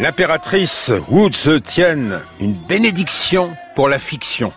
[0.00, 4.50] L'impératrice Wu Zetian, une bénédiction pour la fiction.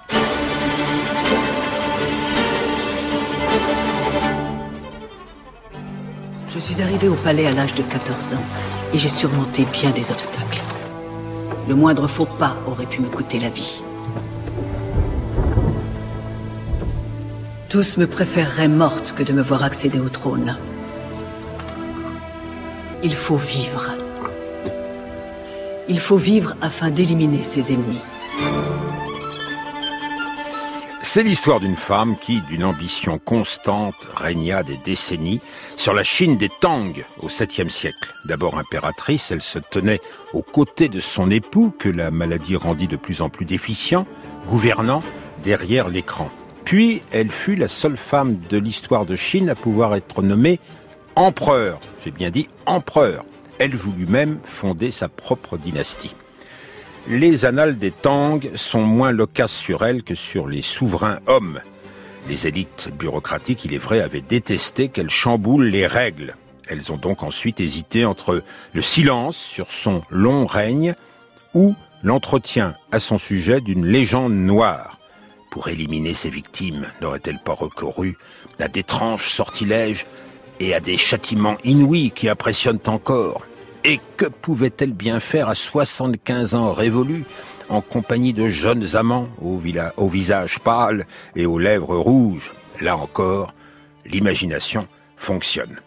[6.53, 8.43] Je suis arrivée au palais à l'âge de 14 ans
[8.93, 10.61] et j'ai surmonté bien des obstacles.
[11.67, 13.83] Le moindre faux pas aurait pu me coûter la vie.
[17.67, 20.55] Tous me préféreraient morte que de me voir accéder au trône.
[23.03, 23.91] Il faut vivre.
[25.89, 27.99] Il faut vivre afin d'éliminer ses ennemis.
[31.01, 35.41] C'est l'histoire d'une femme qui, d'une ambition constante, régna des décennies
[35.75, 38.13] sur la Chine des Tang au 7e siècle.
[38.25, 39.99] D'abord impératrice, elle se tenait
[40.31, 44.07] aux côtés de son époux que la maladie rendit de plus en plus déficient,
[44.47, 45.03] gouvernant
[45.43, 46.31] derrière l'écran.
[46.63, 50.61] Puis, elle fut la seule femme de l'histoire de Chine à pouvoir être nommée
[51.15, 51.79] empereur.
[52.03, 53.25] J'ai bien dit empereur.
[53.59, 56.15] Elle voulut même fonder sa propre dynastie.
[57.07, 61.59] Les annales des Tang sont moins loquaces sur elle que sur les souverains hommes.
[62.29, 66.35] Les élites bureaucratiques, il est vrai, avaient détesté qu'elle chamboule les règles.
[66.67, 68.41] Elles ont donc ensuite hésité entre
[68.73, 70.95] le silence sur son long règne
[71.53, 74.99] ou l'entretien à son sujet d'une légende noire.
[75.51, 78.17] Pour éliminer ses victimes, n'aurait-elle pas recouru
[78.59, 80.05] à d'étranges sortilèges
[80.59, 83.45] et à des châtiments inouïs qui impressionnent encore.
[83.83, 87.25] Et que pouvait-elle bien faire à 75 ans révolus,
[87.69, 89.57] en compagnie de jeunes amants au,
[90.07, 92.53] visage pâle et aux lèvres rouges?
[92.79, 93.53] Là encore,
[94.05, 94.81] l'imagination
[95.17, 95.79] fonctionne.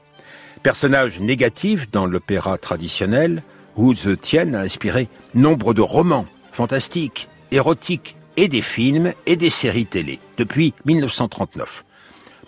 [0.63, 3.43] Personnage négatif dans l'opéra traditionnel,
[3.77, 9.87] Wu Zetian a inspiré nombre de romans fantastiques, érotiques et des films et des séries
[9.87, 11.86] télé depuis 1939.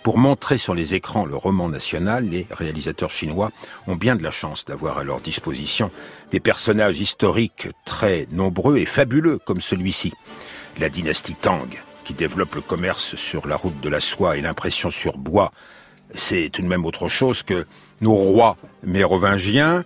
[0.09, 3.51] Pour montrer sur les écrans le roman national, les réalisateurs chinois
[3.85, 5.91] ont bien de la chance d'avoir à leur disposition
[6.31, 10.11] des personnages historiques très nombreux et fabuleux comme celui-ci.
[10.79, 11.69] La dynastie Tang,
[12.05, 15.51] qui développe le commerce sur la route de la soie et l'impression sur bois,
[16.15, 17.67] c'est tout de même autre chose que
[18.01, 19.83] nos rois mérovingiens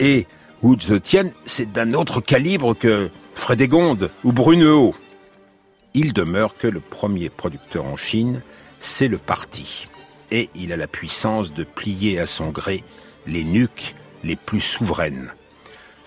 [0.00, 0.26] et
[0.62, 4.94] Wu Zetian, c'est d'un autre calibre que Frédégonde ou Brunehaut.
[5.92, 8.40] Il demeure que le premier producteur en Chine
[8.80, 9.88] c'est le parti.
[10.30, 12.84] Et il a la puissance de plier à son gré
[13.26, 13.94] les nuques
[14.24, 15.32] les plus souveraines.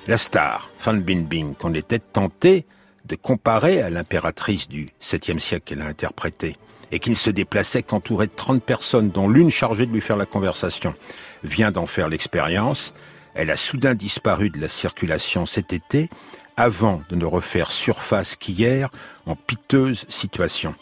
[0.08, 2.66] La star, Fan Bingbing, qu'on était tenté
[3.06, 6.56] de comparer à l'impératrice du 7e siècle qu'elle a interprétée,
[6.92, 10.18] et qui ne se déplaçait qu'entourée de 30 personnes, dont l'une chargée de lui faire
[10.18, 10.96] la conversation,
[11.44, 12.94] vient d'en faire l'expérience.
[13.36, 16.10] Elle a soudain disparu de la circulation cet été,
[16.58, 18.90] avant de ne refaire surface qu'hier
[19.26, 20.76] en piteuse situation.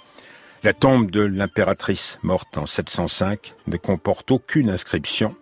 [0.64, 5.36] La tombe de l'impératrice, morte en 705, ne comporte aucune inscription.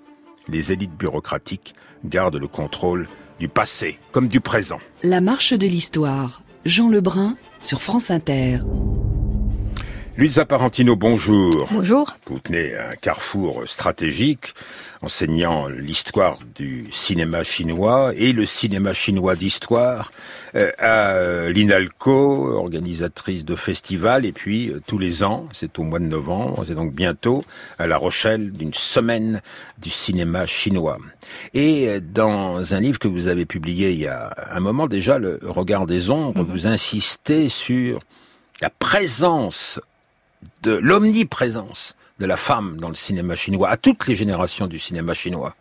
[0.50, 3.08] Les élites bureaucratiques gardent le contrôle
[3.40, 4.80] du passé comme du présent.
[5.04, 6.42] La marche de l'histoire.
[6.66, 8.60] Jean Lebrun sur France Inter.
[10.18, 11.68] Luisa Parentino, bonjour.
[11.70, 12.16] Bonjour.
[12.28, 14.54] Vous tenez un carrefour stratégique,
[15.02, 20.14] enseignant l'histoire du cinéma chinois et le cinéma chinois d'histoire
[20.56, 26.00] euh, à l'INALCO, organisatrice de festivals, et puis euh, tous les ans, c'est au mois
[26.00, 27.44] de novembre, c'est donc bientôt
[27.78, 29.42] à La Rochelle, d'une semaine
[29.80, 30.98] du cinéma chinois.
[31.54, 35.20] Et euh, dans un livre que vous avez publié il y a un moment déjà,
[35.20, 36.50] Le Regard des ombres, mhm.
[36.50, 38.00] vous insistez sur
[38.62, 39.82] la présence
[40.64, 45.14] de l'omniprésence de la femme dans le cinéma chinois, à toutes les générations du cinéma
[45.14, 45.56] chinois.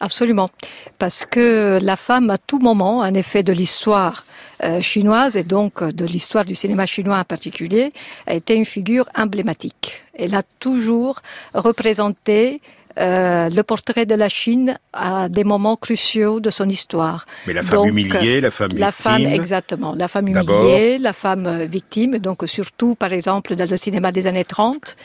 [0.00, 0.50] Absolument,
[0.98, 4.26] parce que la femme, à tout moment, en effet de l'histoire
[4.64, 7.92] euh, chinoise et donc de l'histoire du cinéma chinois en particulier,
[8.26, 10.02] a été une figure emblématique.
[10.14, 11.20] Elle a toujours
[11.54, 12.60] représenté
[12.98, 17.26] euh, le portrait de la Chine à des moments cruciaux de son histoire.
[17.46, 18.80] Mais la femme humiliée, la femme victime.
[18.80, 19.94] La femme, exactement.
[19.94, 24.26] La femme humiliée, la femme euh, victime, donc surtout, par exemple, dans le cinéma des
[24.26, 24.96] années 30.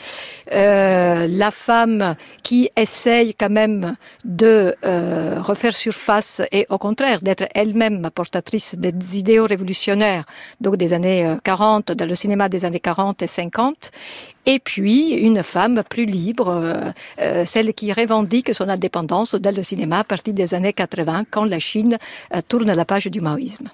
[0.52, 7.44] Euh, la femme qui essaye quand même de euh, refaire surface et au contraire d'être
[7.54, 10.24] elle-même portatrice des idéaux révolutionnaires,
[10.60, 13.90] donc des années 40, dans le cinéma des années 40 et 50
[14.46, 16.90] et puis une femme plus libre, euh,
[17.20, 21.44] euh, celle qui revendique son indépendance dans le cinéma à partir des années 80, quand
[21.44, 21.98] la Chine
[22.34, 23.68] euh, tourne la page du maoïsme.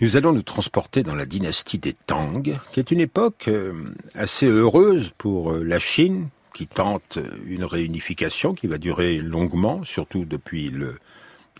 [0.00, 2.42] Nous allons nous transporter dans la dynastie des Tang,
[2.72, 3.50] qui est une époque
[4.14, 10.70] assez heureuse pour la Chine, qui tente une réunification qui va durer longuement, surtout depuis
[10.70, 11.00] le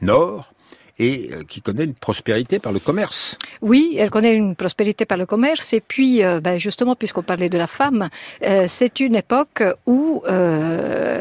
[0.03, 0.53] nord,
[0.99, 3.37] et euh, qui connaît une prospérité par le commerce.
[3.63, 7.49] Oui, elle connaît une prospérité par le commerce et puis euh, ben justement puisqu'on parlait
[7.49, 8.09] de la femme,
[8.45, 10.23] euh, c'est une époque où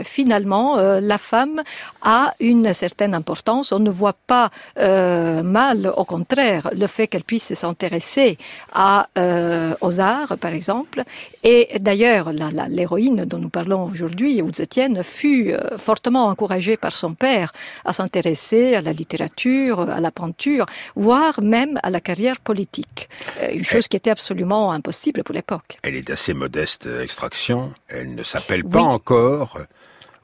[0.04, 1.62] finalement la femme
[2.02, 3.72] a une certaine importance.
[3.72, 8.38] On ne voit pas mal, au contraire, le fait qu'elle puisse s'intéresser
[8.76, 11.04] aux arts par exemple.
[11.44, 12.32] Et d'ailleurs
[12.70, 17.54] l'héroïne dont nous parlons aujourd'hui, Wu Zetienne, fut fortement encouragée par son père
[17.86, 20.66] à s'intéresser à la littérature, à la peinture,
[20.96, 23.10] voire même à la carrière politique.
[23.42, 25.78] Euh, une chose qui était absolument impossible pour l'époque.
[25.84, 27.74] Elle est d'assez modeste extraction.
[27.88, 29.60] Elle ne s'appelle pas encore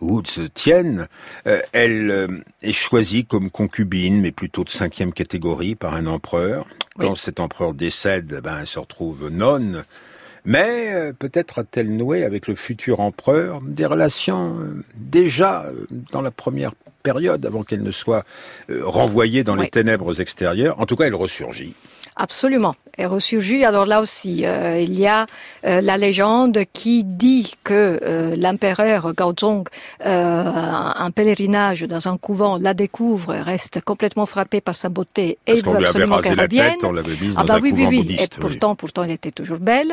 [0.02, 1.08] Woods Tienne.
[1.48, 2.28] Euh, elle euh,
[2.62, 6.66] est choisie comme concubine, mais plutôt de cinquième catégorie par un empereur.
[6.98, 9.84] Quand cet empereur décède, ben, elle se retrouve nonne.
[10.46, 14.58] Mais peut-être a-t-elle noué avec le futur empereur des relations
[14.94, 15.66] déjà
[16.12, 18.24] dans la première période avant qu'elle ne soit
[18.70, 20.80] euh, renvoyée dans les ténèbres extérieures.
[20.80, 21.76] En tout cas, elle ressurgit.
[22.16, 22.76] Absolument.
[22.96, 23.66] Elle ressurgit.
[23.66, 25.26] Alors là aussi, euh, il y a
[25.66, 28.00] euh, la légende qui dit que
[28.38, 29.68] l'empereur Gaozong,
[30.06, 35.76] un pèlerinage dans un couvent, la découvre, reste complètement frappé par sa beauté et veut
[35.76, 36.78] absolument qu'elle revienne.
[36.84, 38.18] on l'avait mise ah bah oui, oui, oui.
[38.20, 39.92] Et pourtant, pourtant, elle était toujours belle.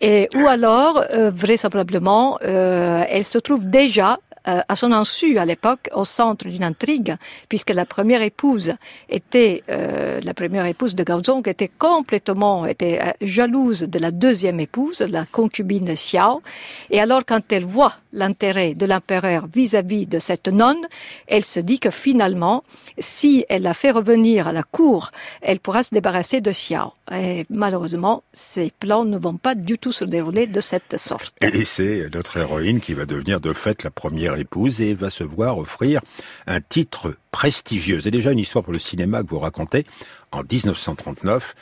[0.00, 6.04] Et ou alors, vraisemblablement, elle se trouve déjà euh, à son insu à l'époque au
[6.04, 7.16] centre d'une intrigue,
[7.48, 8.74] puisque la première épouse
[9.08, 14.60] était euh, la première épouse de Gaozong était complètement était euh, jalouse de la deuxième
[14.60, 16.42] épouse, la concubine Xiao.
[16.90, 20.86] Et alors quand elle voit l'intérêt de l'empereur vis-à-vis de cette nonne,
[21.26, 22.64] elle se dit que finalement,
[22.98, 25.10] si elle la fait revenir à la cour,
[25.42, 26.92] elle pourra se débarrasser de Xiao.
[27.12, 31.34] Et malheureusement, ces plans ne vont pas du tout se dérouler de cette sorte.
[31.42, 35.24] Et c'est notre héroïne qui va devenir de fait la première épouse et va se
[35.24, 36.00] voir offrir
[36.46, 38.00] un titre prestigieux.
[38.00, 39.84] C'est déjà une histoire pour le cinéma que vous racontez.
[40.32, 41.54] En 1939,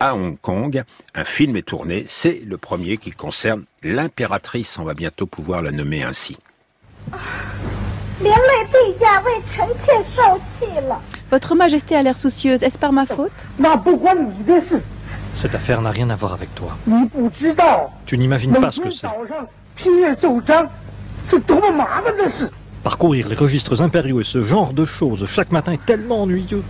[0.00, 0.82] à Hong Kong,
[1.14, 2.04] un film est tourné.
[2.08, 4.78] C'est le premier qui concerne l'impératrice.
[4.78, 6.36] On va bientôt pouvoir la nommer ainsi.
[11.30, 12.62] Votre Majesté a l'air soucieuse.
[12.62, 13.32] Est-ce par ma faute?
[15.34, 16.76] Cette affaire n'a rien à voir avec toi.
[18.06, 19.06] Tu n'imagines pas ce que c'est.
[22.84, 26.62] Parcourir les registres impériaux et ce genre de choses chaque matin est tellement ennuyeux.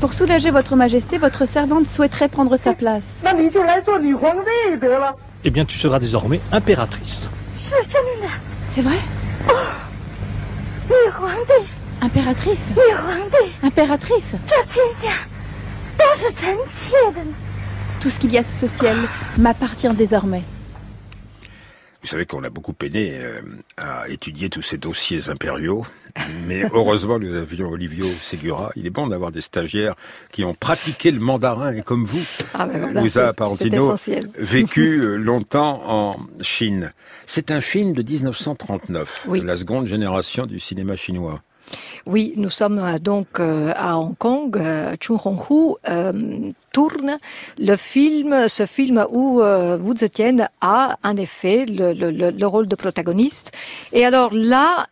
[0.00, 3.20] Pour soulager votre majesté, votre servante souhaiterait prendre sa place.
[5.44, 7.30] Eh bien, tu seras désormais impératrice.
[8.68, 8.98] C'est vrai?
[12.02, 12.68] Impératrice?
[13.62, 14.34] Impératrice?
[18.00, 18.96] Tout ce qu'il y a sous ce ciel
[19.38, 20.42] m'appartient désormais.
[22.06, 23.40] Vous savez qu'on a beaucoup peiné euh,
[23.76, 25.84] à étudier tous ces dossiers impériaux,
[26.46, 28.70] mais heureusement nous avions Olivio Segura.
[28.76, 29.96] Il est bon d'avoir des stagiaires
[30.30, 33.92] qui ont pratiqué le mandarin et comme vous, ah ben vous a Parentino
[34.38, 36.12] vécu euh, longtemps en
[36.42, 36.92] Chine.
[37.26, 41.42] C'est un film de 1939, la seconde génération du cinéma chinois.
[42.06, 44.56] Oui, nous sommes euh, donc euh, à Hong Kong.
[44.56, 45.74] Euh, Chung Hong-hu
[46.72, 47.18] tourne
[47.58, 53.52] le film, ce film où Wu Zetian a en effet le, rôle de protagoniste.
[53.92, 54.86] Et alors là,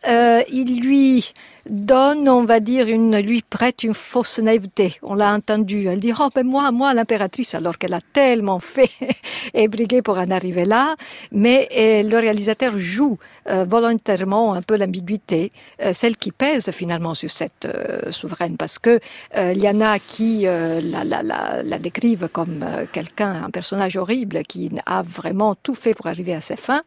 [0.51, 1.35] il lui
[1.69, 4.99] donne, on va dire, une, lui prête une fausse naïveté.
[5.03, 5.87] On l'a entendu.
[5.87, 8.91] Elle dit, oh, ben moi, moi, l'impératrice, alors qu'elle a tellement fait
[9.55, 10.97] et brigué pour en arriver là.
[11.33, 13.19] Mais le réalisateur joue
[13.49, 15.53] euh, volontairement un peu l'ambiguïté,
[15.83, 19.01] euh, celle qui pèse finalement sur cette euh, souveraine, parce que
[19.37, 24.45] il y en a qui la, la, la, la, décrivent comme quelqu'un, un personnage horrible
[24.45, 26.83] qui a vraiment tout fait pour arriver à ses fins,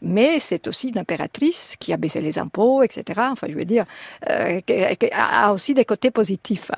[0.00, 3.20] mais c'est aussi une impératrice qui a baissé les impôts, etc.
[3.32, 3.84] Enfin, je veux dire,
[4.21, 6.70] euh, a aussi des côtés positifs.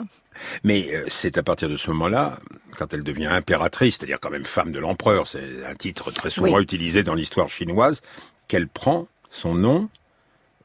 [0.62, 2.38] Mais euh, c'est à partir de ce moment-là,
[2.76, 6.58] quand elle devient impératrice, c'est-à-dire quand même femme de l'empereur, c'est un titre très souvent
[6.60, 8.02] utilisé dans l'histoire chinoise,
[8.48, 9.88] qu'elle prend son nom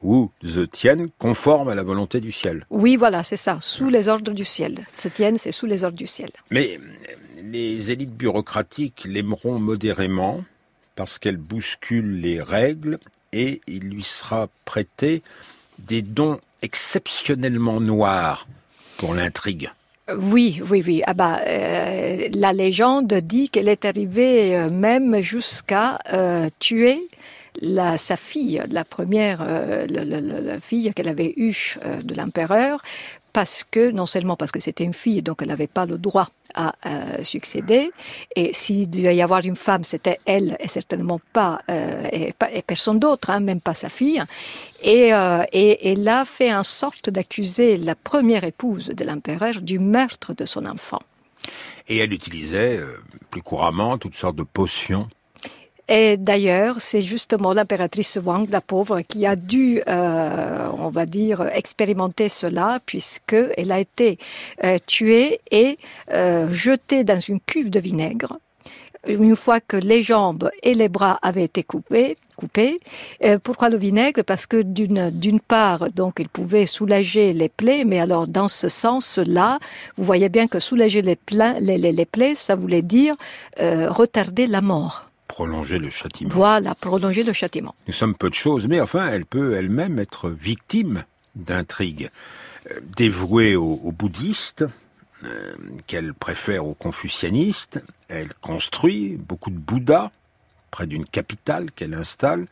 [0.02, 2.66] ou The Tien conforme à la volonté du ciel.
[2.70, 4.86] Oui, voilà, c'est ça, sous les ordres du ciel.
[4.96, 6.30] The Tien, c'est sous les ordres du ciel.
[6.50, 6.78] Mais
[7.42, 10.42] les élites bureaucratiques l'aimeront modérément
[10.96, 12.98] parce qu'elle bouscule les règles
[13.32, 15.22] et il lui sera prêté
[15.78, 18.46] des dons exceptionnellement noirs
[18.98, 19.70] pour l'intrigue.
[20.18, 21.02] Oui, oui, oui.
[21.06, 27.08] Ah bah, euh, la légende dit qu'elle est arrivée euh, même jusqu'à euh, tuer
[27.96, 29.44] sa fille, la première
[30.62, 32.80] fille qu'elle avait eue de l'empereur,
[33.32, 36.30] parce que, non seulement parce que c'était une fille, donc elle n'avait pas le droit
[36.54, 37.90] a euh, succédé.
[38.36, 42.98] Et s'il devait y avoir une femme, c'était elle et certainement pas, euh, et, personne
[42.98, 44.22] d'autre, hein, même pas sa fille.
[44.82, 49.78] Et, euh, et, elle a fait en sorte d'accuser la première épouse de l'empereur du
[49.78, 51.00] meurtre de son enfant.
[51.88, 52.80] Et elle utilisait
[53.30, 55.08] plus couramment toutes sortes de potions
[55.92, 61.42] et d'ailleurs, c'est justement l'impératrice Wang, la pauvre, qui a dû, euh, on va dire,
[61.52, 64.16] expérimenter cela, puisqu'elle a été
[64.62, 65.78] euh, tuée et
[66.12, 68.38] euh, jetée dans une cuve de vinaigre.
[69.08, 72.16] Une fois que les jambes et les bras avaient été coupés,
[73.42, 74.22] pourquoi le vinaigre?
[74.22, 79.58] Parce que d'une part, donc, il pouvait soulager les plaies, mais alors dans ce sens-là,
[79.96, 83.16] vous voyez bien que soulager les plaies, ça voulait dire
[83.58, 86.30] retarder la mort prolonger le châtiment.
[86.34, 87.76] Voilà, prolonger le châtiment.
[87.86, 91.04] Nous sommes peu de choses, mais enfin, elle peut elle-même être victime
[91.36, 92.10] d'intrigues.
[92.68, 94.64] Euh, dévouée aux, bouddhistes,
[95.24, 95.54] euh,
[95.86, 100.10] qu'elle préfère aux confucianistes, elle construit beaucoup de bouddhas
[100.72, 102.46] près d'une capitale qu'elle installe.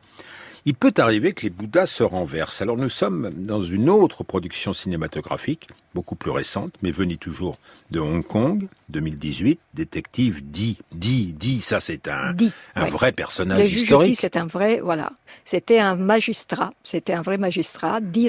[0.64, 2.62] Il peut arriver que les bouddhas se renversent.
[2.62, 5.68] Alors nous sommes dans une autre production cinématographique,
[5.98, 7.58] beaucoup plus récente, mais venue toujours
[7.90, 12.36] de Hong Kong, 2018, détective dit, dit, dit, ça c'est un,
[12.76, 14.16] un vrai personnage le historique.
[14.16, 15.10] c'est un vrai, voilà,
[15.44, 18.28] c'était un magistrat, c'était un vrai magistrat, dit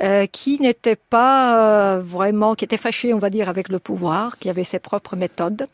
[0.00, 4.38] euh, qui n'était pas euh, vraiment, qui était fâché, on va dire, avec le pouvoir,
[4.38, 5.66] qui avait ses propres méthodes,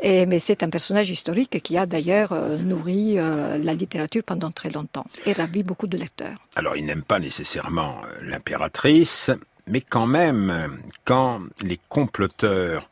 [0.00, 4.70] et, mais c'est un personnage historique qui a d'ailleurs euh, nourri la littérature pendant très
[4.70, 6.38] longtemps et ravi beaucoup de lecteurs.
[6.56, 9.30] Alors il n'aime pas nécessairement l'impératrice,
[9.68, 12.88] mais quand même, quand les comploteurs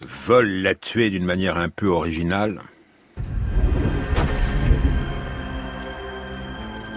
[0.00, 2.60] veulent la tuer d'une manière un peu originale.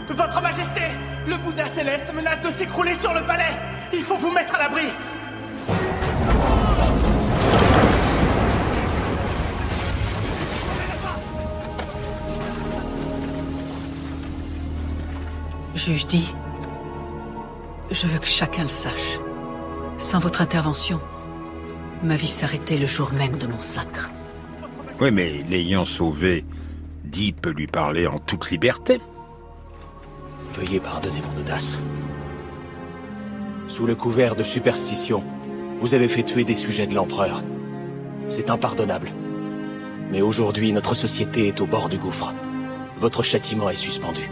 [0.09, 0.81] Votre Majesté,
[1.27, 3.57] le Bouddha céleste menace de s'écrouler sur le palais.
[3.93, 4.87] Il faut vous mettre à l'abri.
[15.73, 16.35] Juge dit,
[17.91, 19.19] je veux que chacun le sache.
[19.98, 21.00] Sans votre intervention,
[22.03, 24.10] Ma vie s'arrêtait le jour même de mon sacre.
[25.00, 26.43] Oui, mais l'ayant sauvé,
[27.03, 29.00] Di peut lui parler en toute liberté.
[30.55, 31.79] Veuillez pardonner mon audace.
[33.67, 35.24] Sous le couvert de superstition,
[35.79, 37.43] vous avez fait tuer des sujets de l'empereur.
[38.27, 39.12] C'est impardonnable.
[40.12, 42.33] Mais aujourd'hui, notre société est au bord du gouffre.
[43.00, 44.29] Votre châtiment est suspendu.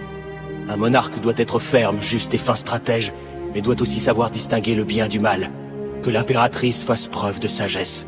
[0.68, 3.14] Un monarque doit être ferme, juste et fin stratège,
[3.54, 5.50] mais doit aussi savoir distinguer le bien du mal
[6.04, 8.06] que l'impératrice fasse preuve de sagesse,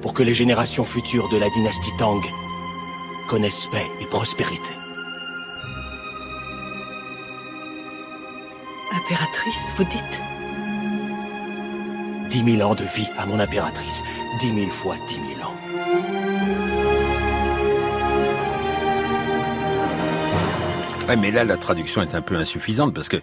[0.00, 2.22] pour que les générations futures de la dynastie Tang
[3.28, 4.70] connaissent paix et prospérité.
[8.94, 10.22] Impératrice, vous dites?
[12.30, 14.02] Dix mille ans de vie à mon impératrice.
[14.38, 15.37] Dix mille fois dix mille
[21.16, 23.16] Mais là, la traduction est un peu insuffisante parce que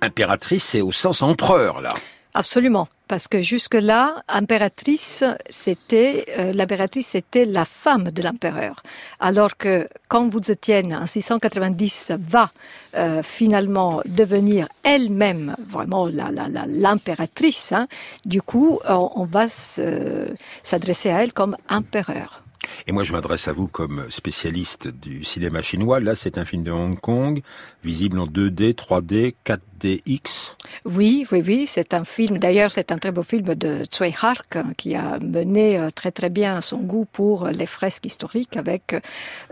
[0.00, 1.90] impératrice, c'est au sens empereur, là.
[2.34, 8.82] Absolument, parce que jusque-là, impératrice, c'était euh, l'impératrice, c'était la femme de l'empereur,
[9.20, 12.50] alors que quand vous Étienne en 690 va
[12.96, 17.86] euh, finalement devenir elle-même vraiment l'impératrice, hein,
[18.24, 22.42] du coup, on, on va s'adresser à elle comme empereur.
[22.86, 26.00] Et moi, je m'adresse à vous comme spécialiste du cinéma chinois.
[26.00, 27.42] Là, c'est un film de Hong Kong,
[27.84, 29.34] visible en 2D, 3D,
[29.82, 30.54] 4DX.
[30.84, 32.38] Oui, oui, oui, c'est un film.
[32.38, 36.30] D'ailleurs, c'est un très beau film de Tsui Hark qui a mené euh, très très
[36.30, 38.94] bien son goût pour les fresques historiques avec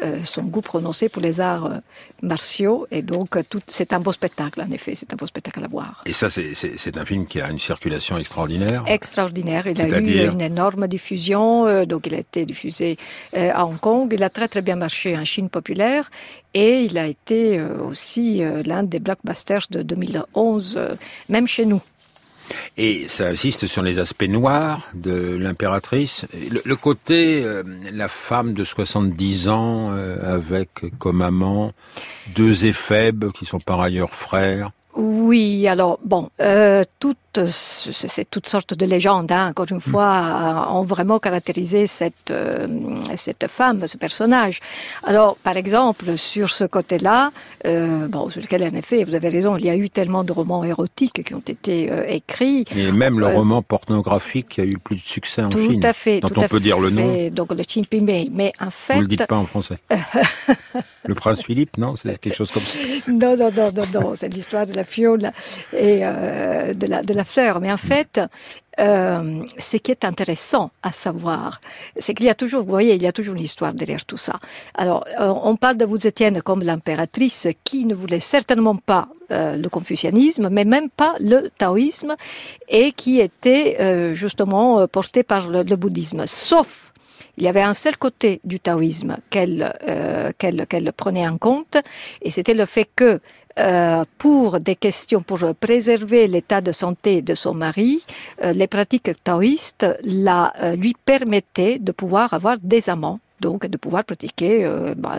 [0.03, 1.79] euh, son goût prononcé pour les arts euh,
[2.23, 2.87] martiaux.
[2.91, 4.95] Et donc, c'est un beau spectacle, en effet.
[4.95, 6.03] C'est un beau spectacle à voir.
[6.07, 8.85] Et ça, c'est un film qui a une circulation extraordinaire?
[8.87, 9.67] Extraordinaire.
[9.67, 11.85] Il a eu une énorme diffusion.
[11.85, 12.97] donc, il a été diffusé
[13.37, 14.13] euh, à Hong Kong.
[14.13, 16.11] Il a très très bien marché en Chine populaire
[16.55, 20.79] et il a été euh, aussi euh, l'un des blockbusters de 2011,
[21.29, 21.81] même chez nous.
[22.77, 26.27] Et ça insiste sur les aspects noirs de l'impératrice.
[26.65, 27.45] Le, côté,
[27.93, 31.73] la femme de 70 ans avec comme amant
[32.35, 34.73] deux éphèbes qui sont par ailleurs frères.
[34.97, 35.20] Oui,
[35.69, 39.81] alors bon, euh, toutes, c'est toutes sortes de légendes, hein, encore une mm.
[39.81, 42.67] fois, ont vraiment caractérisé cette, euh,
[43.17, 44.61] cette femme, ce personnage.
[45.05, 47.31] Alors, par exemple, sur ce côté-là,
[47.67, 50.33] euh, bon, sur lequel en effet, vous avez raison, il y a eu tellement de
[50.33, 52.65] romans érotiques qui ont été euh, écrits.
[52.75, 55.81] Et même le euh, roman pornographique qui a eu plus de succès en Chine.
[55.81, 56.21] Tout à fait.
[56.21, 57.29] Dont tout on peut dire le nom.
[57.31, 58.31] Donc le Chimpimei.
[58.33, 58.95] Mais en fait.
[58.95, 59.79] Vous le dites pas en français.
[61.05, 62.79] le prince Philippe, non C'est quelque chose comme ça.
[63.09, 64.13] Non, non, non, non, non.
[64.15, 65.10] C'est l'histoire de la fiole
[65.73, 67.61] et de, la, de la fleur.
[67.61, 68.21] Mais en fait,
[68.81, 71.61] euh, ce qui est intéressant à savoir,
[71.97, 74.17] c'est qu'il y a toujours, vous voyez, il y a toujours une histoire derrière tout
[74.17, 74.37] ça.
[74.75, 79.57] Alors, euh, on parle de vous Étienne comme l'impératrice qui ne voulait certainement pas euh,
[79.57, 82.17] le confucianisme, mais même pas le taoïsme,
[82.69, 86.23] et qui était justement portée par le, bouddhisme.
[86.27, 86.93] Sauf
[87.37, 89.73] il y avait un seul côté du taoïsme qu'elle
[90.39, 91.77] qu'elle prenait en compte,
[92.23, 93.21] et c'était le fait que
[93.61, 98.03] euh, pour des questions, pour préserver l'état de santé de son mari,
[98.43, 103.77] euh, les pratiques taoïstes la, euh, lui permettaient de pouvoir avoir des amants donc de
[103.77, 105.19] pouvoir pratiquer, euh, bah,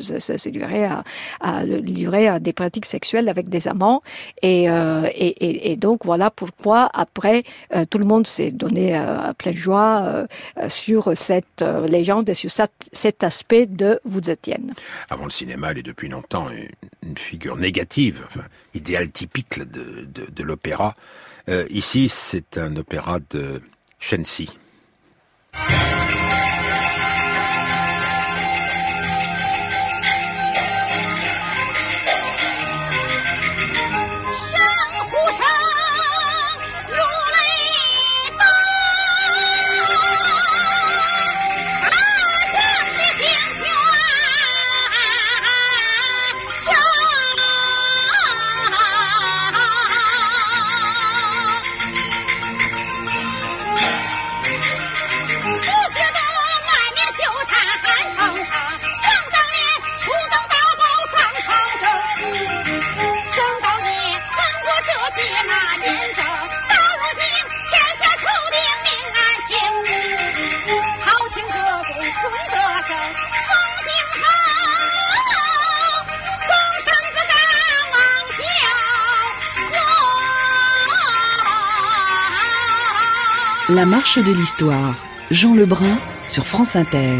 [0.00, 1.04] se livrer à,
[1.40, 4.02] à, à des pratiques sexuelles avec des amants.
[4.42, 7.42] Et, euh, et, et, donc voilà pourquoi après
[7.74, 10.26] euh, tout le monde s'est donné à pleine joie
[10.68, 14.72] sur cette légende et sur cet aspect de Vous Etienne.
[15.10, 16.48] Avant le cinéma, elle est depuis longtemps
[17.02, 18.44] une figure négative, enfin,
[18.74, 20.94] idéal typique de, de, de l'opéra.
[21.70, 23.60] ici, c'est un opéra de
[23.98, 24.50] Shensi.
[83.96, 84.94] Marche de l'histoire.
[85.30, 85.96] Jean Lebrun
[86.28, 87.16] sur France Inter.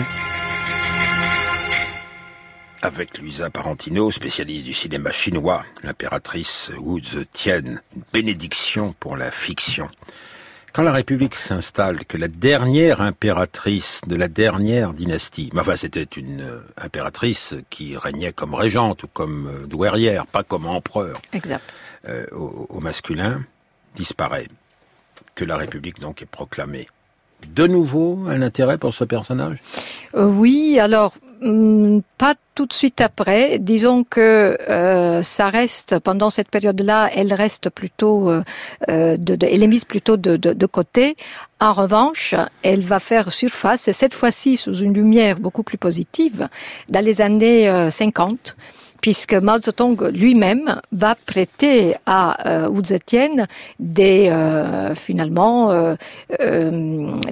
[2.83, 9.89] Avec Luisa Parentino, spécialiste du cinéma chinois, l'impératrice Wu Zetian, une bénédiction pour la fiction.
[10.75, 16.03] Quand la République s'installe, que la dernière impératrice de la dernière dynastie, mais enfin c'était
[16.03, 21.73] une euh, impératrice qui régnait comme régente ou comme euh, douairière, pas comme empereur, exact.
[22.07, 23.47] Euh, au masculin,
[23.95, 24.49] disparaît
[25.37, 26.89] que la République donc est proclamée.
[27.55, 29.59] De nouveau, un intérêt pour ce personnage?
[30.17, 33.59] Euh, Oui, alors hmm, pas tout de suite après.
[33.59, 38.43] Disons que euh, ça reste pendant cette période-là, elle reste plutôt, euh,
[38.89, 41.17] de, elle est mise plutôt de, de, côté.
[41.61, 46.49] En revanche, elle va faire surface, et cette fois-ci sous une lumière beaucoup plus positive,
[46.89, 48.57] dans les années 50
[49.01, 53.47] puisque Mao Zedong lui-même va prêter à euh, Wu Zetian
[53.79, 55.97] des euh, finalement euh,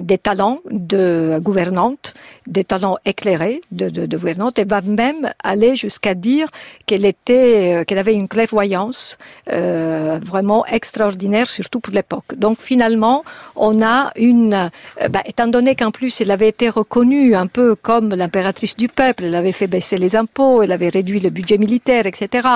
[0.01, 2.13] des talents de gouvernante,
[2.47, 6.47] des talents éclairés de, gouvernante, et va même aller jusqu'à dire
[6.85, 12.35] qu'elle avait une clairvoyance vraiment extraordinaire, surtout pour l'époque.
[12.37, 13.23] Donc finalement,
[13.55, 14.69] on a une,
[15.09, 19.25] bah, étant donné qu'en plus elle avait été reconnue un peu comme l'impératrice du peuple,
[19.25, 22.47] elle avait fait baisser les impôts, elle avait réduit le budget militaire, etc.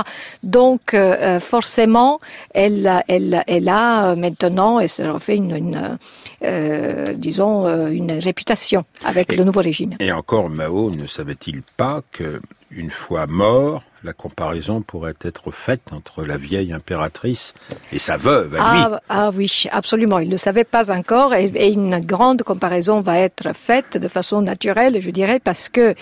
[0.43, 2.19] Donc euh, euh, forcément,
[2.53, 5.97] elle, elle, elle a euh, maintenant, et ça leur fait une, une
[7.15, 9.95] disons, une réputation avec le nouveau régime.
[9.99, 12.39] Et encore, Mao ne savait-il pas que
[12.71, 17.53] une fois mort, la comparaison pourrait être faite entre la vieille impératrice
[17.91, 18.63] et sa veuve à lui?
[18.63, 20.19] Ah, ah oui, absolument.
[20.19, 24.07] Il ne le savait pas encore et, et, une grande comparaison va être faite de
[24.07, 25.95] façon naturelle, je dirais, parce que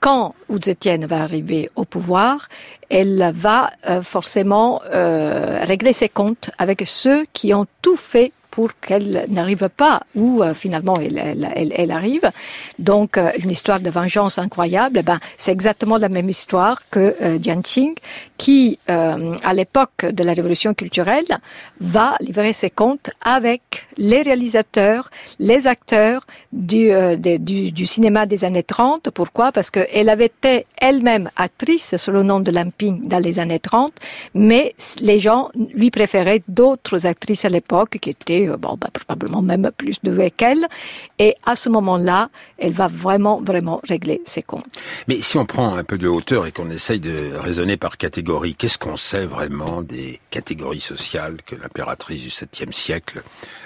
[0.00, 0.58] quand Wu
[1.06, 2.48] va arriver au pouvoir,
[2.90, 8.70] elle va euh, forcément euh, régler ses comptes avec ceux qui ont tout fait pour
[8.80, 12.26] qu'elle n'arrive pas où euh, finalement elle, arrive.
[12.78, 14.96] Donc euh, une histoire de vengeance incroyable.
[15.00, 17.94] Eh ben c'est exactement la même histoire que euh, Jianqing,
[18.38, 21.30] qui à l'époque de la révolution culturelle
[21.80, 23.62] va livrer ses comptes avec
[23.96, 26.82] les réalisateurs, les acteurs du,
[27.18, 29.10] du, du, cinéma des années 30.
[29.10, 29.52] Pourquoi?
[29.52, 33.92] Parce qu'elle avait été elle-même actrice sous le nom de Lamping dans les années 30,
[34.34, 39.70] mais les gens lui préféraient d'autres actrices à l'époque qui étaient bon, bah, probablement même
[39.76, 40.66] plus douée qu'elle.
[41.18, 44.64] Et à ce moment-là, elle va vraiment, vraiment régler ses comptes.
[45.08, 48.54] Mais si on prend un peu de hauteur et qu'on essaye de raisonner par catégorie,
[48.54, 53.22] qu'est-ce qu'on sait vraiment des catégories sociales que l'impératrice du 7e siècle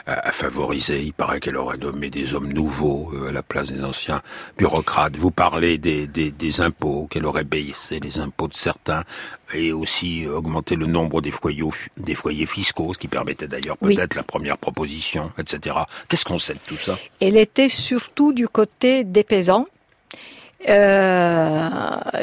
[0.07, 1.03] a, favorisées?
[1.03, 4.21] Il paraît qu'elle aurait nommé des hommes nouveaux à la place des anciens
[4.59, 5.17] bureaucrates.
[5.17, 9.03] Vous parlez des, des, des impôts, qu'elle aurait baissé les impôts de certains
[9.55, 11.65] et aussi augmenté le nombre des foyers,
[11.97, 14.59] des foyers fiscaux, ce qui permettait d'ailleurs peut-être la première
[15.39, 15.77] etc.
[16.09, 16.99] Qu'est-ce qu'on sait de tout ça?
[17.21, 19.67] Elle était surtout du côté des paysans.
[20.69, 21.71] Euh,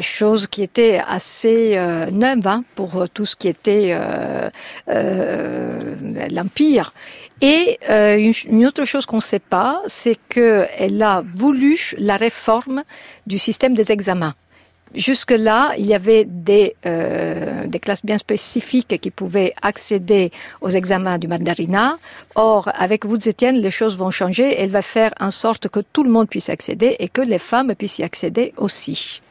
[0.01, 4.49] chose qui était assez euh, neuve hein, pour tout ce qui était euh,
[4.89, 5.95] euh
[6.29, 6.93] l'empire.
[7.41, 12.83] Et euh, une, autre chose qu'on ne sait pas, c'est qu'elle a voulu la réforme
[13.25, 14.35] du système des examens.
[14.95, 21.17] Jusque-là, il y avait des, euh, des classes bien spécifiques qui pouvaient accéder aux examens
[21.17, 21.97] du mandarinat.
[22.35, 24.59] Or, avec vous, Étienne, les choses vont changer.
[24.59, 27.75] Elle va faire en sorte que tout le monde puisse accéder et que les femmes
[27.75, 29.21] puissent y accéder aussi.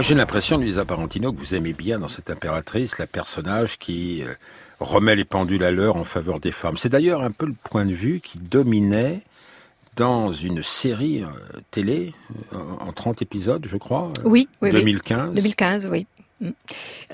[0.00, 4.22] Moi, j'ai l'impression, Lisa Parentino, que vous aimez bien dans cette impératrice la personnage qui
[4.22, 4.32] euh,
[4.78, 6.78] remet les pendules à l'heure en faveur des femmes.
[6.78, 9.20] C'est d'ailleurs un peu le point de vue qui dominait
[9.96, 11.26] dans une série euh,
[11.70, 12.14] télé
[12.54, 14.10] euh, en 30 épisodes, je crois.
[14.24, 15.34] Oui, oui 2015.
[15.34, 16.06] 2015, oui.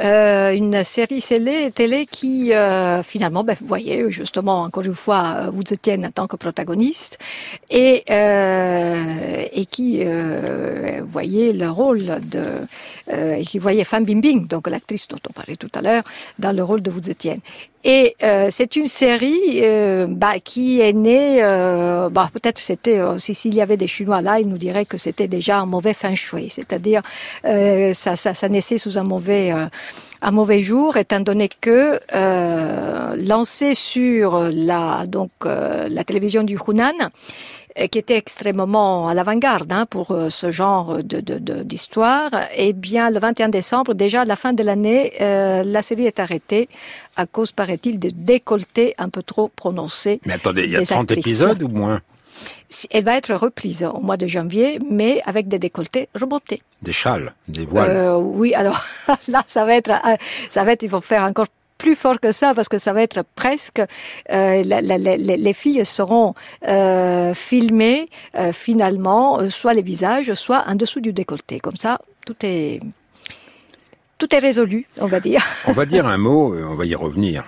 [0.00, 5.46] Euh, une série télé, télé qui euh, finalement, ben, vous voyez justement encore une fois
[5.46, 7.18] euh, vous Etienne en tant que protagoniste
[7.70, 8.04] et
[9.70, 10.04] qui
[11.10, 12.44] voyait le rôle de
[13.10, 16.02] et qui voyait Fan Bingbing, donc l'actrice dont on parlait tout à l'heure,
[16.38, 17.40] dans le rôle de vous Etienne.
[17.88, 23.32] Et euh, c'est une série euh, bah, qui est née, euh, bah, peut-être c'était, si
[23.32, 26.16] s'il y avait des Chinois là, ils nous diraient que c'était déjà un mauvais feng
[26.16, 27.02] shui, c'est-à-dire
[27.44, 29.54] ça, ça, ça naissait sous un mauvais
[30.22, 36.92] un mauvais jour, étant donné que euh, lancé sur la donc la télévision du Hunan,
[37.00, 37.08] euh,
[37.90, 41.20] qui était extrêmement à l'avant-garde hein, pour euh, ce genre de,
[41.62, 42.30] d'histoire.
[42.56, 46.06] Et eh bien, le 21 décembre, déjà à la fin de l'année, euh, la série
[46.06, 46.68] est arrêtée
[47.16, 50.20] à cause, paraît-il, de décolletés un peu trop prononcés.
[50.24, 52.00] Mais attendez, il y a 30 épisodes ou moins?
[52.90, 56.62] Elle va être reprise au mois de janvier, mais avec des décolletés remontés.
[56.82, 58.16] Des châles, des voiles.
[58.20, 58.84] oui, alors
[59.28, 59.92] là, ça va être,
[60.50, 61.46] ça va être, il faut faire encore
[61.78, 63.82] plus fort que ça parce que ça va être presque
[64.30, 66.34] euh, les filles seront
[66.66, 71.60] euh, filmées euh, finalement soit les visages soit en dessous du décolleté.
[71.60, 72.80] Comme ça tout est
[74.18, 75.44] tout est résolu on va dire.
[75.66, 77.44] On va dire un mot on va y revenir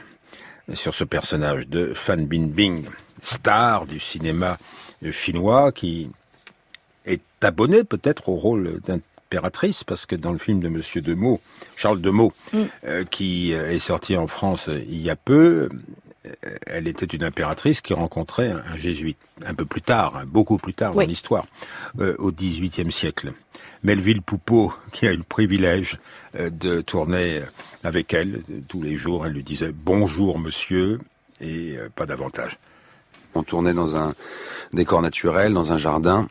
[0.75, 2.85] sur ce personnage de Fan Bingbing
[3.23, 4.59] star du cinéma
[5.11, 6.11] chinois qui
[7.07, 11.41] est abonné peut-être au rôle d'un impératrice, parce que dans le film de Monsieur Demeaux,
[11.77, 12.63] Charles Demeaux, mm.
[12.85, 15.69] euh, qui euh, est sorti en France euh, il y a peu,
[16.67, 20.75] elle était une impératrice qui rencontrait un, jésuite, un peu plus tard, hein, beaucoup plus
[20.75, 21.47] tard dans l'histoire,
[22.19, 23.33] au XVIIIe siècle.
[23.83, 25.99] Melville Poupeau, qui a eu le privilège
[26.39, 27.41] de tourner
[27.85, 30.99] avec elle tous les jours, elle lui disait bonjour monsieur
[31.41, 32.59] et pas davantage.
[33.35, 34.15] On tournait dans un
[34.73, 36.29] décor naturel, dans un jardin.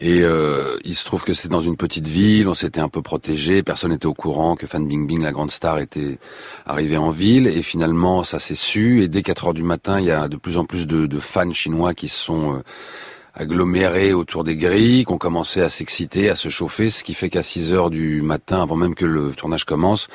[0.00, 3.02] Et euh, il se trouve que c'est dans une petite ville, on s'était un peu
[3.02, 6.18] protégé, personne n'était au courant que Fan Bingbing, la grande star, était
[6.64, 7.46] arrivé en ville.
[7.46, 9.02] Et finalement, ça s'est su.
[9.02, 11.18] Et dès 4 heures du matin, il y a de plus en plus de, de
[11.18, 12.62] fans chinois qui sont euh,
[13.34, 17.30] agglomérés autour des grilles, qui ont commencé à s'exciter, à se chauffer, ce qui fait
[17.30, 20.08] qu'à 6 heures du matin, avant même que le tournage commence,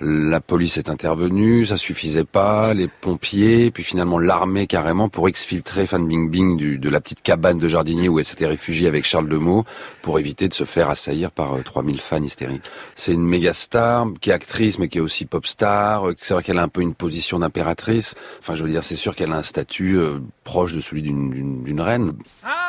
[0.00, 5.86] la police est intervenue, ça suffisait pas, les pompiers, puis finalement l'armée carrément pour exfiltrer
[5.86, 9.28] Fan Bingbing du, de la petite cabane de jardinier où elle s'était réfugiée avec Charles
[9.28, 9.64] Demeaux
[10.00, 12.62] pour éviter de se faire assaillir par 3000 euh, fans hystériques.
[12.96, 16.04] C'est une méga star qui est actrice mais qui est aussi pop star.
[16.16, 18.14] C'est vrai qu'elle a un peu une position d'impératrice.
[18.38, 21.80] Enfin, je veux dire, c'est sûr qu'elle a un statut euh, proche de celui d'une
[21.80, 22.14] reine.
[22.40, 22.59] Sa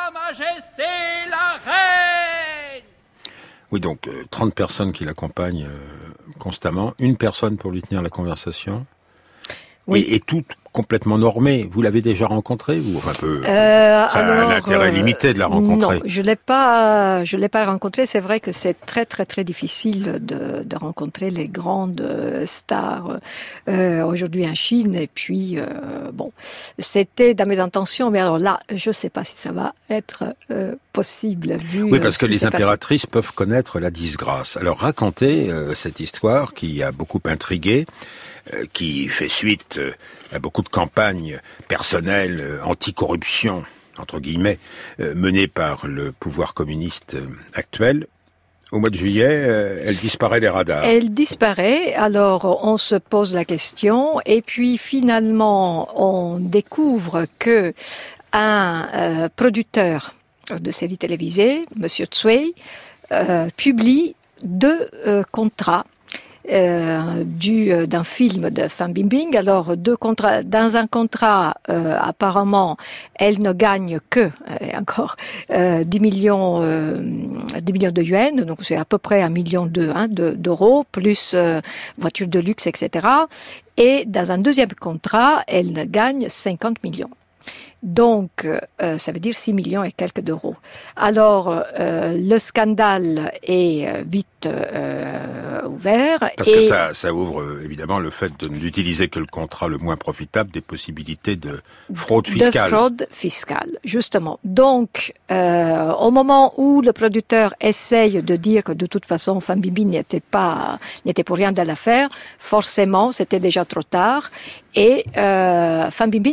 [3.72, 5.66] Oui, donc 30 euh, personnes qui l'accompagnent
[6.38, 8.86] constamment, une personne pour lui tenir la conversation.
[9.86, 10.06] Oui.
[10.08, 11.68] Et, tout complètement normé.
[11.70, 15.38] Vous l'avez déjà rencontré ou un peu euh, Ça a un intérêt euh, limité de
[15.38, 15.96] la rencontrer.
[15.96, 18.06] Non, je l'ai pas, je l'ai pas rencontré.
[18.06, 22.02] C'est vrai que c'est très très très difficile de, de rencontrer les grandes
[22.46, 23.18] stars
[23.68, 24.94] euh, aujourd'hui en Chine.
[24.94, 25.58] Et puis
[26.14, 26.32] bon,
[26.78, 30.24] c'était dans mes intentions, mais alors là, je sais pas si ça va être
[30.94, 31.58] possible.
[31.58, 34.56] Vu, oui, parce que les impératrices peuvent connaître la disgrâce.
[34.56, 37.84] Alors racontez cette histoire qui a beaucoup intrigué.
[38.52, 39.92] Euh, qui fait suite euh,
[40.32, 43.62] à beaucoup de campagnes personnelles euh, anticorruption
[43.98, 44.58] entre guillemets
[44.98, 47.14] menées par le pouvoir communiste
[47.52, 48.06] actuel.
[48.72, 49.30] Au mois de juillet,
[49.84, 50.82] elle disparaît des radars.
[50.82, 57.74] Elle disparaît, alors on se pose la question, et puis finalement on découvre que
[58.32, 60.14] un producteur
[60.50, 62.54] de séries télévisées, Monsieur Tsui,
[63.58, 64.88] publie deux
[65.30, 65.84] contrats
[66.50, 69.36] euh, du euh, d'un film de Fan Bingbing.
[69.36, 72.76] Alors deux contrats dans un contrat euh, apparemment
[73.14, 74.30] elle ne gagne que
[74.76, 75.16] encore
[75.50, 76.60] 10 millions
[77.60, 81.36] 10 millions de yuan donc c'est à peu près un million hein, d'euros plus
[81.98, 83.06] voiture de luxe etc.
[83.76, 87.10] Et dans un deuxième contrat elle ne gagne 50 millions.
[87.82, 90.54] Donc, euh, ça veut dire 6 millions et quelques d'euros.
[90.94, 91.48] Alors,
[91.80, 94.28] euh, le scandale est euh, vite
[95.66, 96.18] ouvert.
[96.36, 99.96] Parce que ça, ça ouvre évidemment le fait de n'utiliser que le contrat le moins
[99.96, 101.60] profitable des possibilités de
[101.94, 102.70] fraude fiscale.
[102.70, 104.40] De fraude fiscale, justement.
[104.42, 110.18] Donc, au moment où le producteur essaye de dire que de toute façon, Fambibi n'était
[110.18, 112.08] pas, n'était pour rien de l'affaire,
[112.40, 114.30] forcément, c'était déjà trop tard.
[114.74, 115.88] Et euh,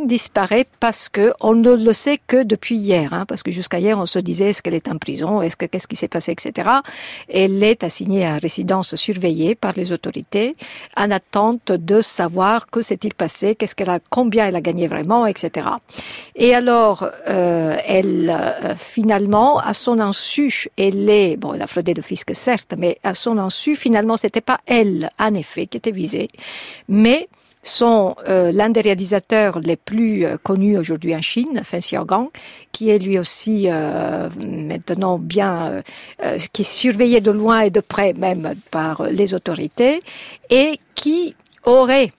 [0.05, 3.97] disparaît parce que on ne le sait que depuis hier, hein, parce que jusqu'à hier
[3.97, 6.69] on se disait est-ce qu'elle est en prison, est-ce que qu'est-ce qui s'est passé, etc.
[7.27, 10.55] Elle est assignée à résidence surveillée par les autorités
[10.97, 15.25] en attente de savoir que s'est-il passé, qu'est-ce qu'elle a, combien elle a gagné vraiment,
[15.25, 15.67] etc.
[16.35, 21.93] Et alors euh, elle euh, finalement à son insu, elle est bon, elle a fraudé
[21.93, 25.91] le fisc certes, mais à son insu finalement c'était pas elle en effet qui était
[25.91, 26.29] visée,
[26.87, 27.27] mais
[27.61, 32.27] sont euh, l'un des réalisateurs les plus euh, connus aujourd'hui en Chine, Feng Xiaogang,
[32.71, 35.83] qui est lui aussi euh, maintenant bien,
[36.53, 40.01] qui est surveillé de loin et de près même par les autorités,
[40.49, 42.11] et qui aurait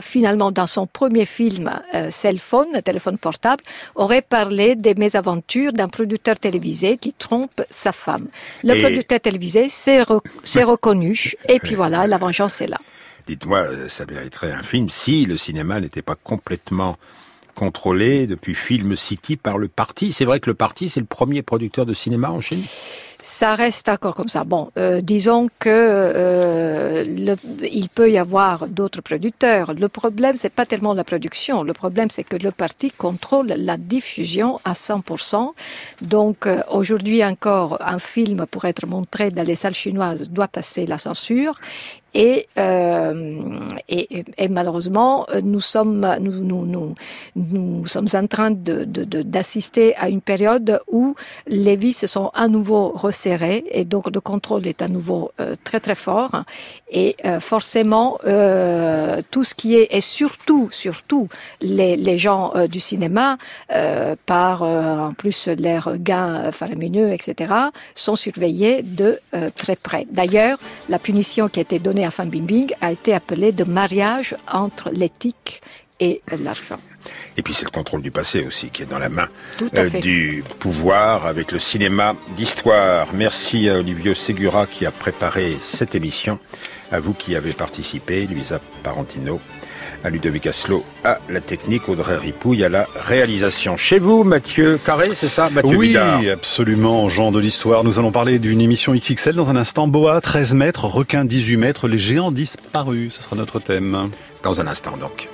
[0.00, 1.70] finalement dans son premier film
[2.08, 3.62] Cell Phone, téléphone portable,
[3.94, 8.28] aurait parlé des mésaventures d'un producteur télévisé qui trompe sa femme.
[8.62, 12.78] Le producteur télévisé s'est reconnu et puis voilà, la vengeance est là.
[13.26, 16.96] Dites-moi, euh, ça mériterait un film si le cinéma n'était pas complètement
[17.54, 20.12] contrôlé depuis Film City par le parti.
[20.12, 22.62] C'est vrai que le parti, c'est le premier producteur de cinéma en Chine?
[23.22, 24.44] Ça reste encore comme ça.
[24.44, 29.72] Bon, euh, disons que euh, il peut y avoir d'autres producteurs.
[29.72, 31.62] Le problème, c'est pas tellement la production.
[31.62, 35.52] Le problème, c'est que le parti contrôle la diffusion à 100%.
[36.02, 40.98] Donc, aujourd'hui encore, un film pour être montré dans les salles chinoises doit passer la
[40.98, 41.58] censure.
[42.14, 46.94] Et, euh, et, malheureusement, nous sommes, nous,
[47.34, 51.16] nous, sommes en train d'assister de, de, à une période où
[51.48, 55.56] les vies se sont à nouveau serré et donc le contrôle est à nouveau euh,
[55.64, 56.44] très très fort
[56.88, 58.18] et euh, forcément
[59.30, 61.28] tout ce qui est et surtout surtout
[61.60, 63.38] les, les gens du cinéma
[64.26, 67.52] par en plus leurs gains faramineux etc
[67.94, 69.18] sont surveillés de
[69.56, 70.06] très près.
[70.10, 74.36] D'ailleurs la punition qui a été donnée à Fan Bingbing a été appelée de mariage
[74.50, 75.62] entre l'éthique
[76.00, 76.80] et l'argent.
[77.36, 79.28] Et puis c'est le contrôle du passé aussi qui est dans la main
[79.76, 83.08] euh, du pouvoir avec le cinéma d'histoire.
[83.12, 86.38] Merci à Olivio Segura qui a préparé cette émission,
[86.90, 89.40] à vous qui avez participé, Luisa Parentino,
[90.04, 93.78] à Ludovic Aslo, à la technique, Audrey Ripouille, à la réalisation.
[93.78, 97.84] Chez vous, Mathieu Carré, c'est ça Mathieu Oui, absolument, Jean de l'Histoire.
[97.84, 99.88] Nous allons parler d'une émission XXL dans un instant.
[99.88, 103.14] Boa, 13 mètres, requin, 18 mètres, les géants disparus.
[103.14, 104.10] Ce sera notre thème.
[104.42, 105.30] Dans un instant donc.